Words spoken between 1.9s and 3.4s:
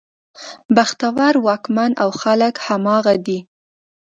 او خلک همغه دي.